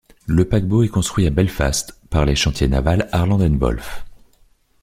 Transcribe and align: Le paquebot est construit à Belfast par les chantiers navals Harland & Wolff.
Le 0.25 0.45
paquebot 0.45 0.81
est 0.81 0.87
construit 0.87 1.27
à 1.27 1.29
Belfast 1.29 1.99
par 2.09 2.25
les 2.25 2.33
chantiers 2.33 2.67
navals 2.67 3.07
Harland 3.11 3.43
& 3.59 3.59
Wolff. 3.61 4.03